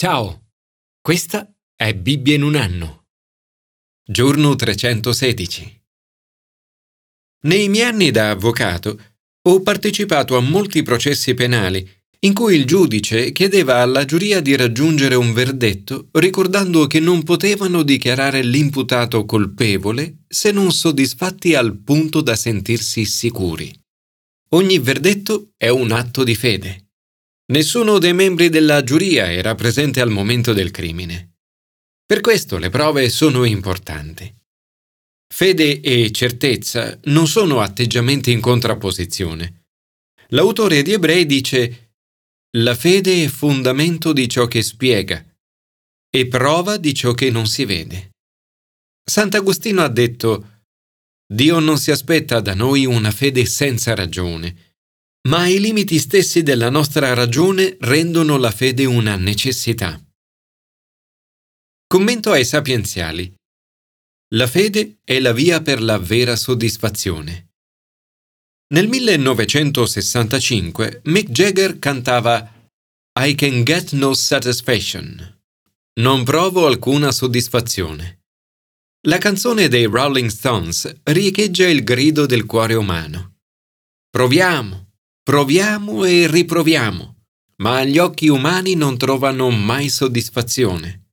[0.00, 0.52] Ciao,
[1.00, 3.06] questa è Bibbia in un anno.
[4.08, 5.82] Giorno 316.
[7.46, 8.96] Nei miei anni da avvocato
[9.42, 11.84] ho partecipato a molti processi penali
[12.20, 17.82] in cui il giudice chiedeva alla giuria di raggiungere un verdetto ricordando che non potevano
[17.82, 23.76] dichiarare l'imputato colpevole se non soddisfatti al punto da sentirsi sicuri.
[24.50, 26.87] Ogni verdetto è un atto di fede.
[27.50, 31.36] Nessuno dei membri della giuria era presente al momento del crimine.
[32.04, 34.34] Per questo le prove sono importanti.
[35.32, 39.64] Fede e certezza non sono atteggiamenti in contrapposizione.
[40.28, 41.94] L'autore di Ebrei dice
[42.58, 45.24] La fede è fondamento di ciò che spiega
[46.10, 48.10] e prova di ciò che non si vede.
[49.08, 50.64] Sant'Agostino ha detto
[51.26, 54.67] Dio non si aspetta da noi una fede senza ragione,
[55.26, 59.98] ma i limiti stessi della nostra ragione rendono la fede una necessità.
[61.86, 63.34] Commento ai sapienziali.
[64.34, 67.46] La fede è la via per la vera soddisfazione.
[68.74, 72.70] Nel 1965 Mick Jagger cantava
[73.18, 75.36] I can get no satisfaction.
[76.00, 78.24] Non provo alcuna soddisfazione.
[79.06, 83.36] La canzone dei Rolling Stones riecheggia il grido del cuore umano.
[84.10, 84.87] Proviamo,
[85.28, 87.16] Proviamo e riproviamo,
[87.56, 91.10] ma gli occhi umani non trovano mai soddisfazione.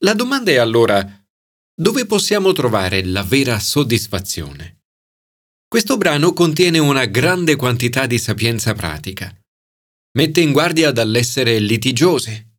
[0.00, 1.02] La domanda è allora,
[1.74, 4.82] dove possiamo trovare la vera soddisfazione?
[5.66, 9.34] Questo brano contiene una grande quantità di sapienza pratica.
[10.18, 12.58] Mette in guardia dall'essere litigiose.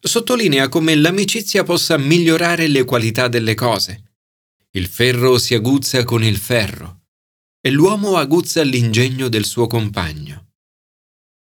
[0.00, 4.14] Sottolinea come l'amicizia possa migliorare le qualità delle cose.
[4.70, 7.01] Il ferro si aguzza con il ferro
[7.64, 10.50] e l'uomo aguzza l'ingegno del suo compagno.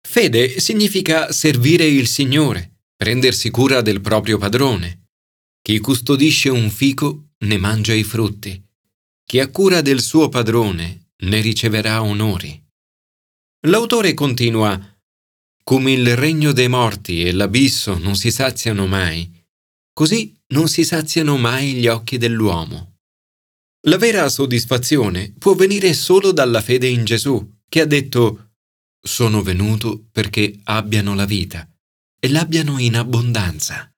[0.07, 5.07] Fede significa servire il Signore, prendersi cura del proprio padrone.
[5.59, 8.63] Chi custodisce un fico ne mangia i frutti.
[9.25, 12.61] Chi ha cura del suo padrone ne riceverà onori.
[13.67, 14.79] L'autore continua
[15.63, 19.31] Come il regno dei morti e l'abisso non si saziano mai,
[19.93, 22.92] così non si saziano mai gli occhi dell'uomo.
[23.87, 28.51] La vera soddisfazione può venire solo dalla fede in Gesù, che ha detto
[29.05, 31.67] Sono venuto perché abbiano la vita
[32.17, 33.93] e l'abbiano in abbondanza.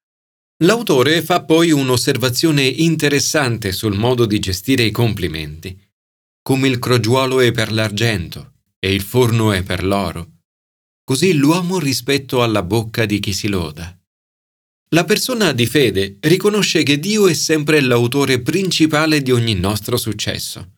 [0.63, 5.79] L'autore fa poi un'osservazione interessante sul modo di gestire i complimenti.
[6.41, 10.39] Come il crogiuolo è per l'argento e il forno è per l'oro,
[11.03, 13.95] così l'uomo rispetto alla bocca di chi si loda.
[14.95, 20.75] La persona di fede riconosce che Dio è sempre l'autore principale di ogni nostro successo.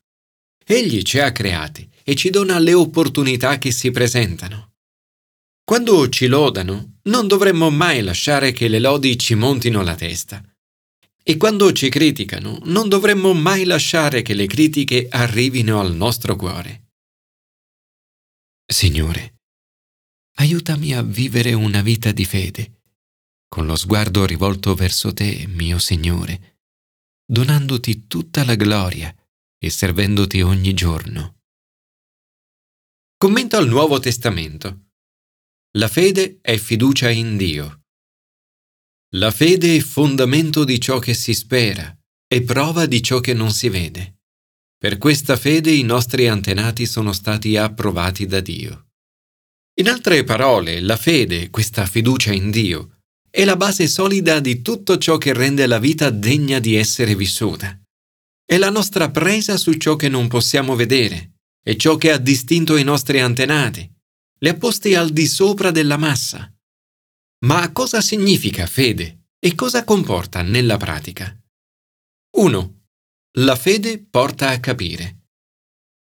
[0.66, 4.72] Egli ci ha creati e ci dona le opportunità che si presentano.
[5.63, 10.44] Quando ci lodano, non dovremmo mai lasciare che le lodi ci montino la testa.
[11.23, 16.88] E quando ci criticano, non dovremmo mai lasciare che le critiche arrivino al nostro cuore.
[18.66, 19.41] Signore,
[20.38, 22.76] aiutami a vivere una vita di fede
[23.47, 26.59] con lo sguardo rivolto verso te, mio Signore,
[27.25, 29.13] donandoti tutta la gloria
[29.58, 31.40] e servendoti ogni giorno.
[33.18, 34.90] Commento al Nuovo Testamento.
[35.78, 37.81] La fede è fiducia in Dio.
[39.16, 41.97] La fede è fondamento di ciò che si spera
[42.28, 44.19] e prova di ciò che non si vede.
[44.78, 48.90] Per questa fede i nostri antenati sono stati approvati da Dio.
[49.79, 52.97] In altre parole, la fede, questa fiducia in Dio,
[53.37, 57.79] è la base solida di tutto ciò che rende la vita degna di essere vissuta.
[58.43, 62.77] È la nostra presa su ciò che non possiamo vedere, è ciò che ha distinto
[62.77, 63.87] i nostri antenati,
[64.39, 66.51] li ha posti al di sopra della massa.
[67.45, 71.39] Ma cosa significa fede e cosa comporta nella pratica?
[72.37, 72.79] 1.
[73.37, 75.27] La fede porta a capire.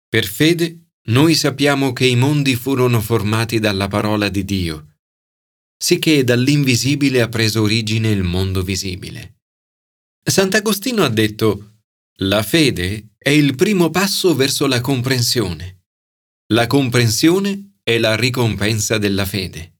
[0.08, 4.95] Per fede noi sappiamo che i mondi furono formati dalla parola di Dio
[5.76, 9.40] sicché dall'invisibile ha preso origine il mondo visibile.
[10.22, 11.80] Sant'Agostino ha detto,
[12.20, 15.84] la fede è il primo passo verso la comprensione.
[16.52, 19.74] La comprensione è la ricompensa della fede.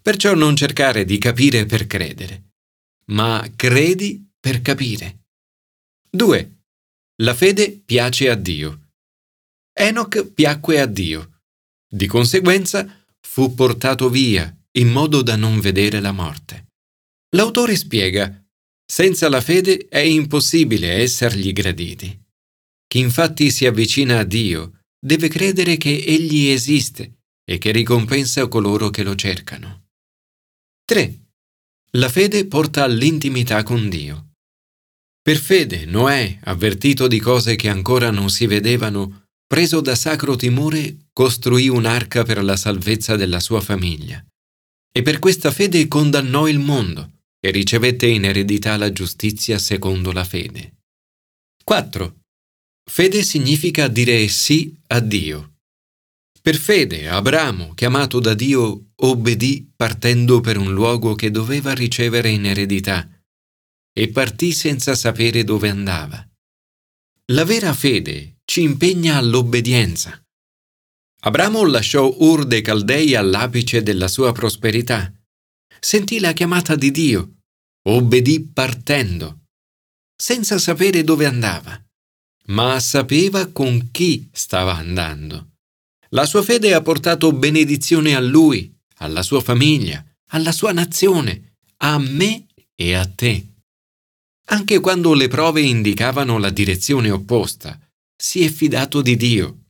[0.00, 2.52] Perciò non cercare di capire per credere,
[3.06, 5.26] ma credi per capire.
[6.10, 6.58] 2.
[7.22, 8.90] La fede piace a Dio.
[9.72, 11.40] Enoch piacque a Dio.
[11.88, 16.66] Di conseguenza fu portato via in modo da non vedere la morte.
[17.36, 18.44] L'autore spiega,
[18.84, 22.22] senza la fede è impossibile essergli graditi.
[22.86, 28.90] Chi infatti si avvicina a Dio deve credere che Egli esiste e che ricompensa coloro
[28.90, 29.88] che lo cercano.
[30.84, 31.22] 3.
[31.92, 34.32] La fede porta all'intimità con Dio.
[35.22, 41.08] Per fede Noè, avvertito di cose che ancora non si vedevano, preso da sacro timore,
[41.12, 44.24] costruì un'arca per la salvezza della sua famiglia.
[44.96, 50.24] E per questa fede condannò il mondo e ricevette in eredità la giustizia secondo la
[50.24, 50.76] fede.
[51.64, 52.20] 4.
[52.88, 55.54] Fede significa dire sì a Dio.
[56.40, 62.46] Per fede Abramo, chiamato da Dio, obbedì partendo per un luogo che doveva ricevere in
[62.46, 63.08] eredità
[63.92, 66.24] e partì senza sapere dove andava.
[67.32, 70.23] La vera fede ci impegna all'obbedienza.
[71.26, 75.10] Abramo lasciò Ur dei Caldei all'apice della sua prosperità.
[75.80, 77.36] Sentì la chiamata di Dio,
[77.88, 79.44] obbedì partendo,
[80.14, 81.82] senza sapere dove andava,
[82.48, 85.52] ma sapeva con chi stava andando.
[86.10, 91.98] La sua fede ha portato benedizione a lui, alla sua famiglia, alla sua nazione, a
[91.98, 93.46] me e a te.
[94.48, 97.80] Anche quando le prove indicavano la direzione opposta,
[98.14, 99.63] si è fidato di Dio.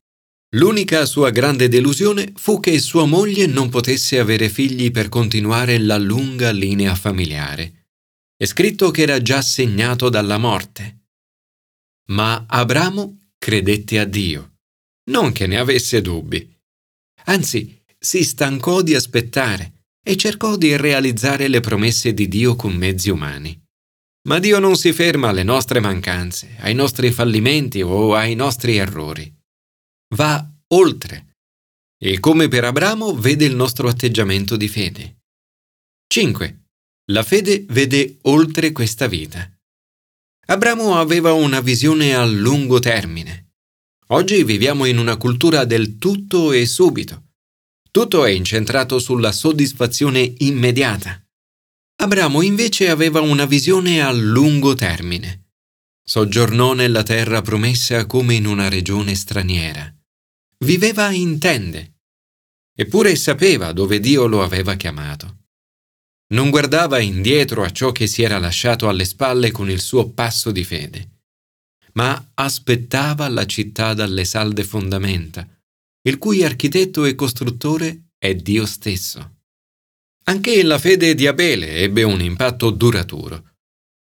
[0.55, 5.99] L'unica sua grande delusione fu che sua moglie non potesse avere figli per continuare la
[5.99, 7.89] lunga linea familiare.
[8.37, 11.01] È scritto che era già segnato dalla morte.
[12.09, 14.49] Ma Abramo credette a Dio
[15.11, 16.49] non che ne avesse dubbi.
[17.25, 23.11] Anzi, si stancò di aspettare e cercò di realizzare le promesse di Dio con mezzi
[23.11, 23.59] umani.
[24.29, 29.34] Ma Dio non si ferma alle nostre mancanze, ai nostri fallimenti o ai nostri errori.
[30.15, 31.35] Va oltre
[31.99, 35.23] e come per Abramo vede il nostro atteggiamento di fede.
[36.07, 36.67] 5.
[37.11, 39.51] La fede vede oltre questa vita.
[40.47, 43.53] Abramo aveva una visione a lungo termine.
[44.09, 47.31] Oggi viviamo in una cultura del tutto e subito.
[47.91, 51.21] Tutto è incentrato sulla soddisfazione immediata.
[52.03, 55.49] Abramo invece aveva una visione a lungo termine.
[56.07, 59.91] Soggiornò nella terra promessa come in una regione straniera.
[60.59, 61.95] Viveva in tende.
[62.77, 65.43] Eppure sapeva dove Dio lo aveva chiamato.
[66.35, 70.51] Non guardava indietro a ciò che si era lasciato alle spalle con il suo passo
[70.51, 71.09] di fede
[71.95, 75.49] ma aspettava la città dalle salde fondamenta,
[76.03, 79.33] il cui architetto e costruttore è Dio stesso.
[80.25, 83.53] Anche la fede di Abele ebbe un impatto duraturo.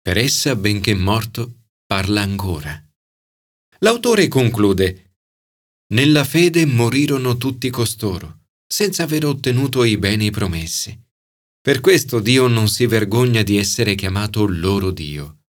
[0.01, 2.81] Per essa, benché morto, parla ancora.
[3.79, 5.06] L'autore conclude
[5.89, 10.97] Nella fede morirono tutti costoro, senza aver ottenuto i beni promessi.
[11.61, 15.43] Per questo Dio non si vergogna di essere chiamato loro Dio.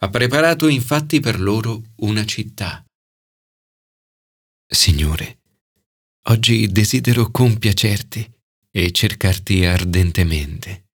[0.00, 2.84] Ha preparato infatti per loro una città.
[4.66, 5.40] Signore,
[6.28, 8.28] oggi desidero compiacerti
[8.72, 10.86] e cercarti ardentemente.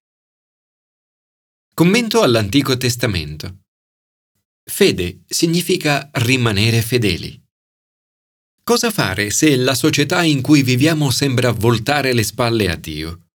[1.73, 3.59] Commento all'Antico Testamento.
[4.63, 7.46] Fede significa rimanere fedeli.
[8.67, 13.27] Cosa fare se la società in cui viviamo sembra voltare le spalle a Dio?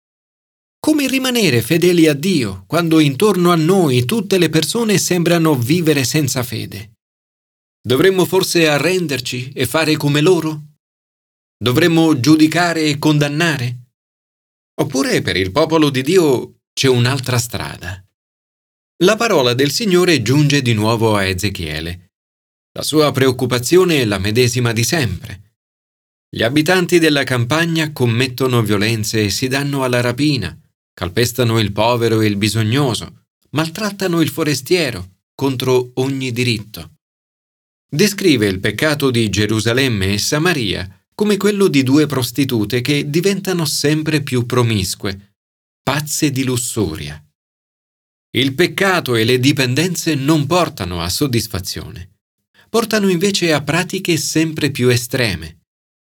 [0.81, 6.43] Come rimanere fedeli a Dio quando intorno a noi tutte le persone sembrano vivere senza
[6.43, 6.95] fede?
[7.81, 10.63] Dovremmo forse arrenderci e fare come loro?
[11.57, 13.93] Dovremmo giudicare e condannare?
[14.81, 18.05] Oppure per il popolo di Dio c'è un'altra strada?
[19.05, 22.10] La parola del Signore giunge di nuovo a Ezechiele.
[22.73, 25.57] La sua preoccupazione è la medesima di sempre.
[26.29, 30.57] Gli abitanti della campagna commettono violenze e si danno alla rapina,
[30.95, 36.99] calpestano il povero e il bisognoso, maltrattano il forestiero contro ogni diritto.
[37.93, 44.23] Descrive il peccato di Gerusalemme e Samaria come quello di due prostitute che diventano sempre
[44.23, 45.35] più promiscue,
[45.83, 47.21] pazze di lussuria.
[48.33, 52.10] Il peccato e le dipendenze non portano a soddisfazione,
[52.71, 55.59] portano invece a pratiche sempre più estreme.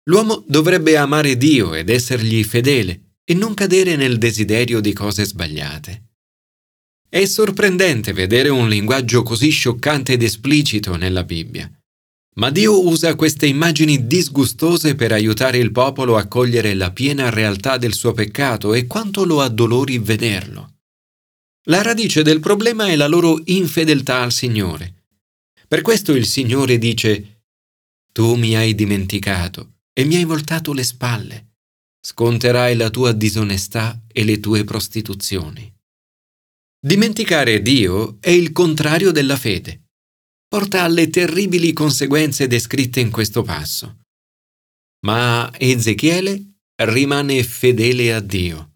[0.05, 6.03] L'uomo dovrebbe amare Dio ed essergli fedele, e non cadere nel desiderio di cose sbagliate.
[7.09, 11.71] È sorprendente vedere un linguaggio così scioccante ed esplicito nella Bibbia.
[12.37, 17.79] Ma Dio usa queste immagini disgustose per aiutare il popolo a cogliere la piena realtà
[17.79, 20.73] del suo peccato e quanto lo addolori vederlo.
[21.69, 25.04] La radice del problema è la loro infedeltà al Signore.
[25.67, 27.43] Per questo il Signore dice,
[28.13, 31.49] Tu mi hai dimenticato e mi hai voltato le spalle
[32.05, 35.73] sconterai la tua disonestà e le tue prostituzioni.
[36.79, 39.87] Dimenticare Dio è il contrario della fede.
[40.47, 44.01] Porta alle terribili conseguenze descritte in questo passo.
[45.07, 48.73] Ma Ezechiele rimane fedele a Dio.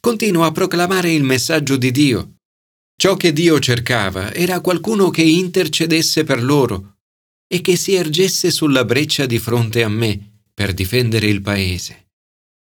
[0.00, 2.37] continua a proclamare il messaggio di Dio.
[3.00, 6.96] Ciò che Dio cercava era qualcuno che intercedesse per loro
[7.46, 12.08] e che si ergesse sulla breccia di fronte a me per difendere il paese.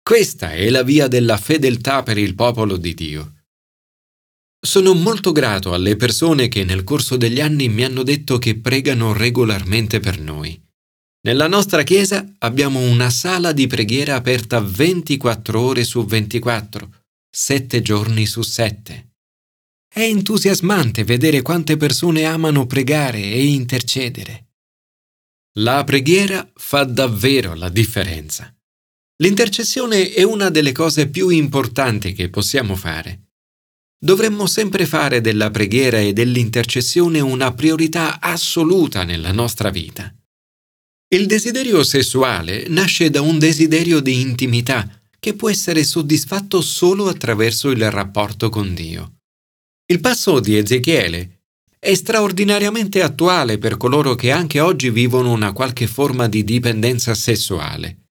[0.02, 3.44] Questa è la via della fedeltà per il popolo di Dio.
[4.60, 9.12] Sono molto grato alle persone che nel corso degli anni mi hanno detto che pregano
[9.12, 10.60] regolarmente per noi.
[11.28, 16.90] Nella nostra chiesa abbiamo una sala di preghiera aperta 24 ore su 24,
[17.30, 19.07] 7 giorni su 7.
[19.98, 24.50] È entusiasmante vedere quante persone amano pregare e intercedere.
[25.58, 28.56] La preghiera fa davvero la differenza.
[29.16, 33.30] L'intercessione è una delle cose più importanti che possiamo fare.
[33.98, 40.14] Dovremmo sempre fare della preghiera e dell'intercessione una priorità assoluta nella nostra vita.
[41.12, 44.88] Il desiderio sessuale nasce da un desiderio di intimità
[45.18, 49.14] che può essere soddisfatto solo attraverso il rapporto con Dio.
[49.90, 51.44] Il passo di Ezechiele
[51.78, 58.08] è straordinariamente attuale per coloro che anche oggi vivono una qualche forma di dipendenza sessuale.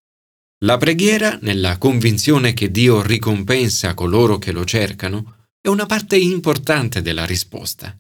[0.65, 7.03] La preghiera, nella convinzione che Dio ricompensa coloro che lo cercano, è una parte importante
[7.03, 7.96] della risposta.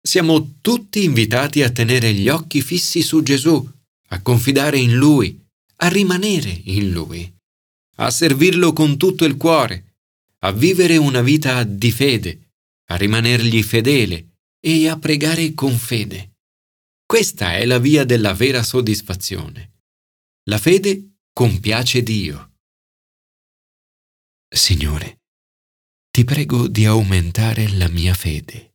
[0.00, 3.70] Siamo tutti invitati a tenere gli occhi fissi su Gesù,
[4.08, 5.38] a confidare in Lui,
[5.76, 7.30] a rimanere in Lui,
[7.96, 9.96] a servirlo con tutto il cuore,
[10.38, 12.47] a vivere una vita di fede,
[12.90, 16.36] a rimanergli fedele e a pregare con fede.
[17.04, 19.82] Questa è la via della vera soddisfazione.
[20.44, 22.54] La fede compiace Dio.
[24.48, 25.20] Signore,
[26.10, 28.67] ti prego di aumentare la mia fede.